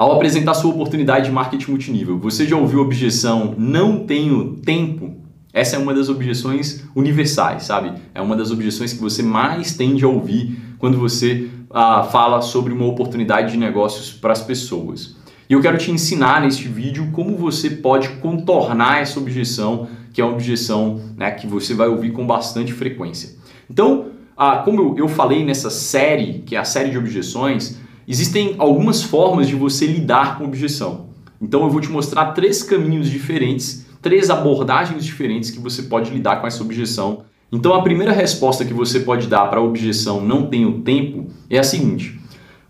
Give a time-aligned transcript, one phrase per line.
[0.00, 5.14] Ao apresentar sua oportunidade de marketing multinível, você já ouviu a objeção não tenho tempo?
[5.52, 7.92] Essa é uma das objeções universais, sabe?
[8.14, 12.72] É uma das objeções que você mais tende a ouvir quando você ah, fala sobre
[12.72, 15.16] uma oportunidade de negócios para as pessoas.
[15.50, 20.24] E eu quero te ensinar neste vídeo como você pode contornar essa objeção, que é
[20.24, 23.36] uma objeção né, que você vai ouvir com bastante frequência.
[23.68, 27.78] Então, ah, como eu falei nessa série, que é a série de objeções,
[28.10, 31.06] existem algumas formas de você lidar com objeção.
[31.40, 36.40] Então eu vou te mostrar três caminhos diferentes três abordagens diferentes que você pode lidar
[36.40, 37.22] com essa objeção.
[37.52, 41.58] Então a primeira resposta que você pode dar para a objeção não tenho tempo é
[41.58, 42.18] a seguinte: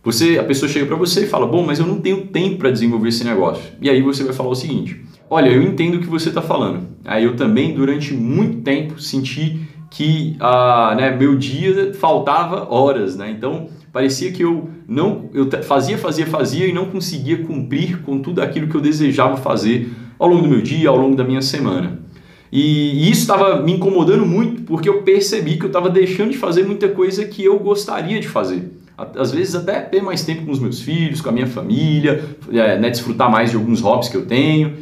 [0.03, 2.71] você, a pessoa chega para você e fala, bom, mas eu não tenho tempo para
[2.71, 3.63] desenvolver esse negócio.
[3.81, 6.89] E aí você vai falar o seguinte: olha, eu entendo o que você está falando.
[7.05, 13.31] Aí eu também durante muito tempo senti que ah, né, meu dia faltava horas, né?
[13.31, 18.41] Então parecia que eu não eu fazia, fazia, fazia e não conseguia cumprir com tudo
[18.41, 21.99] aquilo que eu desejava fazer ao longo do meu dia, ao longo da minha semana.
[22.53, 26.65] E, isso estava me incomodando muito porque eu percebi que eu estava deixando de fazer
[26.65, 28.73] muita coisa que eu gostaria de fazer.
[29.17, 32.23] Às vezes até ter mais tempo com os meus filhos, com a minha família,
[32.53, 34.75] é, né, desfrutar mais de alguns hobbies que eu tenho.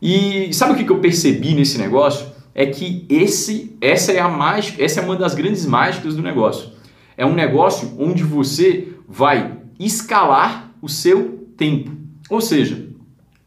[0.00, 2.26] E sabe o que eu percebi nesse negócio?
[2.54, 6.70] É que esse, essa é a mágica, essa é uma das grandes mágicas do negócio.
[7.16, 11.90] É um negócio onde você vai escalar o seu tempo.
[12.30, 12.88] Ou seja,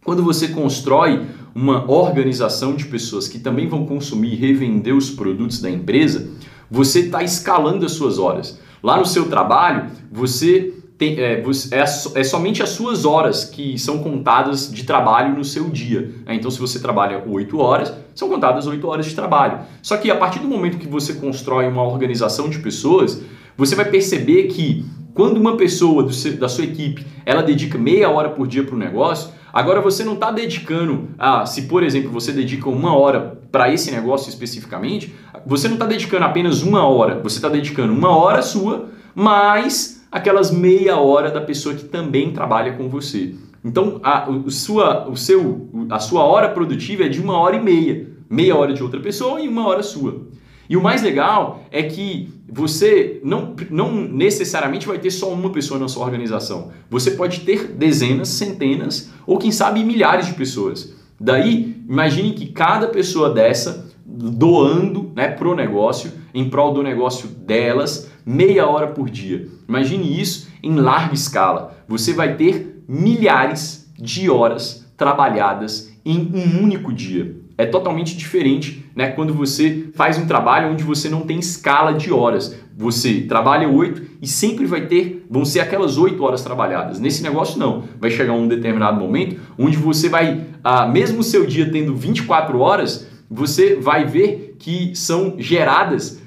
[0.03, 5.61] quando você constrói uma organização de pessoas que também vão consumir e revender os produtos
[5.61, 6.29] da empresa,
[6.69, 8.59] você está escalando as suas horas.
[8.83, 13.99] Lá no seu trabalho, você tem, é, é, é, somente as suas horas que são
[13.99, 16.13] contadas de trabalho no seu dia.
[16.25, 16.35] Né?
[16.35, 19.59] Então, se você trabalha 8 horas, são contadas 8 horas de trabalho.
[19.81, 23.21] Só que a partir do momento que você constrói uma organização de pessoas,
[23.57, 28.29] você vai perceber que quando uma pessoa seu, da sua equipe ela dedica meia hora
[28.29, 32.33] por dia para o negócio, Agora você não está dedicando a, se por exemplo você
[32.33, 37.37] dedica uma hora para esse negócio especificamente, você não está dedicando apenas uma hora, você
[37.37, 42.89] está dedicando uma hora sua mais aquelas meia hora da pessoa que também trabalha com
[42.89, 43.33] você.
[43.63, 47.63] Então a, o sua, o seu, a sua hora produtiva é de uma hora e
[47.63, 50.27] meia, meia hora de outra pessoa e uma hora sua.
[50.69, 55.79] E o mais legal é que você não, não necessariamente vai ter só uma pessoa
[55.79, 56.71] na sua organização.
[56.89, 60.93] Você pode ter dezenas, centenas ou quem sabe milhares de pessoas.
[61.19, 67.27] Daí, imagine que cada pessoa dessa doando né, para o negócio, em prol do negócio
[67.27, 69.47] delas, meia hora por dia.
[69.67, 71.75] Imagine isso em larga escala.
[71.87, 79.07] Você vai ter milhares de horas trabalhadas em um único dia é totalmente diferente né,
[79.07, 82.55] quando você faz um trabalho onde você não tem escala de horas.
[82.77, 86.99] Você trabalha oito e sempre vai ter, vão ser aquelas oito horas trabalhadas.
[86.99, 87.83] Nesse negócio não.
[87.99, 92.59] Vai chegar um determinado momento onde você vai, ah, mesmo o seu dia tendo 24
[92.59, 96.21] horas, você vai ver que são geradas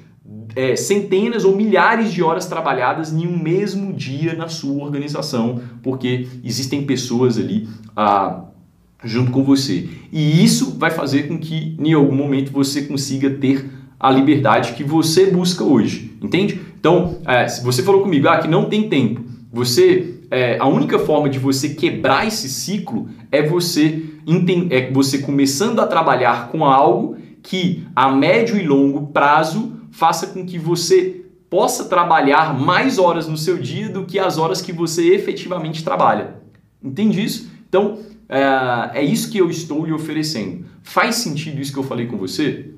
[0.55, 6.27] é, centenas ou milhares de horas trabalhadas em um mesmo dia na sua organização, porque
[6.43, 7.67] existem pessoas ali.
[7.95, 8.45] Ah,
[9.03, 9.87] junto com você.
[10.11, 14.83] E isso vai fazer com que em algum momento você consiga ter a liberdade que
[14.83, 16.59] você busca hoje, entende?
[16.79, 19.21] Então, é, se você falou comigo ah, que não tem tempo,
[19.51, 24.03] você é, a única forma de você quebrar esse ciclo é você
[24.69, 30.45] é você começando a trabalhar com algo que a médio e longo prazo faça com
[30.45, 35.13] que você possa trabalhar mais horas no seu dia do que as horas que você
[35.15, 36.35] efetivamente trabalha.
[36.81, 37.49] Entende isso?
[37.67, 37.97] Então,
[38.29, 40.65] é, é isso que eu estou lhe oferecendo.
[40.83, 42.69] Faz sentido isso que eu falei com você?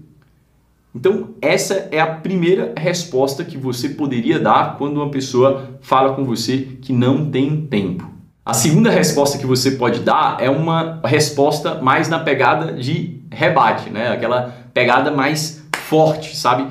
[0.96, 6.24] Então, essa é a primeira resposta que você poderia dar quando uma pessoa fala com
[6.24, 8.10] você que não tem tempo.
[8.46, 13.90] A segunda resposta que você pode dar é uma resposta mais na pegada de rebate,
[13.90, 14.10] né?
[14.10, 16.68] Aquela pegada mais forte, sabe?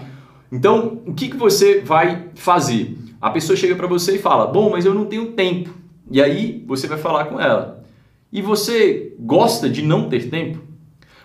[0.50, 2.98] Então, o que, que você vai fazer?
[3.20, 5.70] A pessoa chega para você e fala: Bom, mas eu não tenho tempo.
[6.10, 7.79] E aí você vai falar com ela:
[8.32, 10.60] e você gosta de não ter tempo?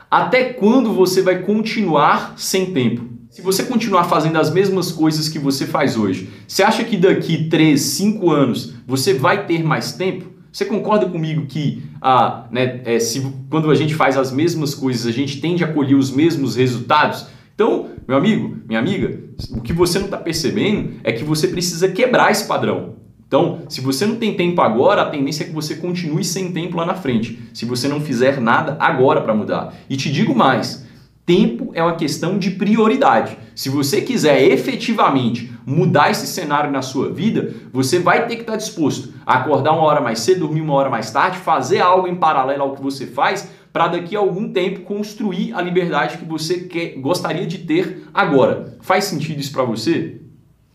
[0.10, 3.16] Até quando você vai continuar sem tempo?
[3.30, 7.50] Se você continuar fazendo as mesmas coisas que você faz hoje, você acha que daqui
[7.50, 10.26] 3, 5 anos você vai ter mais tempo?
[10.52, 15.06] Você concorda comigo que ah, né, é, se, quando a gente faz as mesmas coisas,
[15.06, 17.28] a gente tende a colher os mesmos resultados?
[17.54, 19.20] Então, meu amigo, minha amiga,
[19.52, 22.96] o que você não está percebendo é que você precisa quebrar esse padrão.
[23.28, 26.78] Então, se você não tem tempo agora, a tendência é que você continue sem tempo
[26.78, 29.74] lá na frente, se você não fizer nada agora para mudar.
[29.90, 30.86] E te digo mais,
[31.26, 33.36] tempo é uma questão de prioridade.
[33.56, 38.58] Se você quiser efetivamente mudar esse cenário na sua vida, você vai ter que estar
[38.58, 42.16] disposto a acordar uma hora mais cedo, dormir uma hora mais tarde, fazer algo em
[42.16, 46.60] paralelo ao que você faz, para daqui a algum tempo construir a liberdade que você
[46.62, 48.78] quer, gostaria de ter agora.
[48.82, 50.22] Faz sentido isso para você?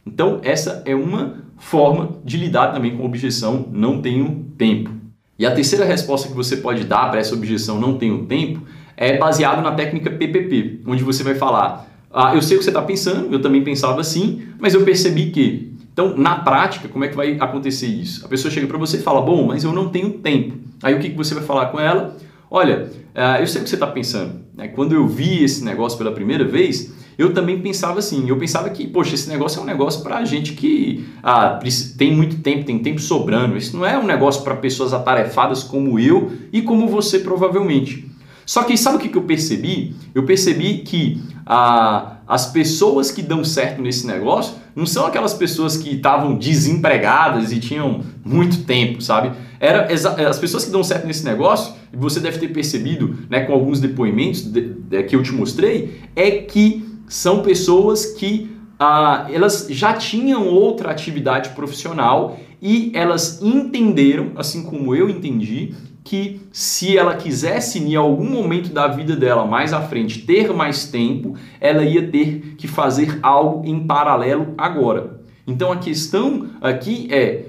[0.06, 4.90] Então, essa é uma forma de lidar também com a objeção não tenho tempo.
[5.38, 8.62] E a terceira resposta que você pode dar para essa objeção não tenho tempo
[8.96, 12.70] é baseado na técnica PPP, onde você vai falar: ah, eu sei o que você
[12.70, 15.70] está pensando, eu também pensava assim, mas eu percebi que.
[15.92, 18.24] Então, na prática, como é que vai acontecer isso?
[18.24, 20.58] A pessoa chega para você e fala: bom, mas eu não tenho tempo.
[20.82, 22.16] Aí o que, que você vai falar com ela?
[22.50, 24.40] Olha, ah, eu sei o que você está pensando.
[24.54, 24.68] Né?
[24.68, 28.86] Quando eu vi esse negócio pela primeira vez, eu também pensava assim, eu pensava que,
[28.86, 31.60] poxa, esse negócio é um negócio para gente que ah,
[31.98, 33.58] tem muito tempo, tem tempo sobrando.
[33.58, 38.10] Isso não é um negócio para pessoas atarefadas como eu e como você provavelmente.
[38.46, 39.94] Só que sabe o que eu percebi?
[40.14, 45.76] Eu percebi que ah, as pessoas que dão certo nesse negócio não são aquelas pessoas
[45.76, 49.32] que estavam desempregadas e tinham muito tempo, sabe?
[49.60, 49.88] Era
[50.26, 53.78] as pessoas que dão certo nesse negócio, e você deve ter percebido né, com alguns
[53.78, 59.94] depoimentos de, de, que eu te mostrei, é que são pessoas que ah, elas já
[59.94, 65.74] tinham outra atividade profissional e elas entenderam, assim como eu entendi,
[66.04, 70.86] que se ela quisesse em algum momento da vida dela mais à frente ter mais
[70.86, 75.20] tempo, ela ia ter que fazer algo em paralelo agora.
[75.44, 77.46] Então a questão aqui é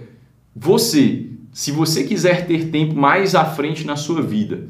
[0.56, 4.68] você, se você quiser ter tempo mais à frente na sua vida,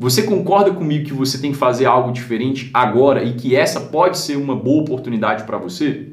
[0.00, 4.16] você concorda comigo que você tem que fazer algo diferente agora e que essa pode
[4.16, 6.12] ser uma boa oportunidade para você?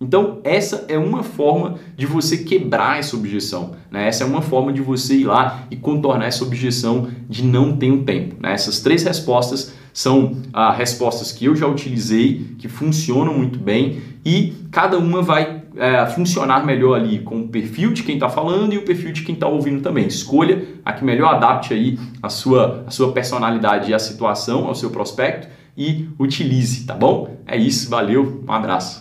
[0.00, 3.76] Então, essa é uma forma de você quebrar essa objeção.
[3.92, 4.08] Né?
[4.08, 8.02] Essa é uma forma de você ir lá e contornar essa objeção de não tenho
[8.02, 8.34] tempo.
[8.40, 8.54] Né?
[8.54, 14.54] Essas três respostas são ah, respostas que eu já utilizei, que funcionam muito bem e
[14.72, 18.78] cada uma vai é, funcionar melhor ali com o perfil de quem está falando e
[18.78, 20.06] o perfil de quem está ouvindo também.
[20.06, 24.74] Escolha a que melhor adapte aí a sua, a sua personalidade e a situação, ao
[24.74, 27.38] seu prospecto e utilize, tá bom?
[27.46, 28.98] É isso, valeu, um abraço.